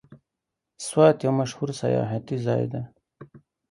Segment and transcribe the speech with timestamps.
[0.87, 2.81] سوات یو مشهور سیاحتي ځای دی.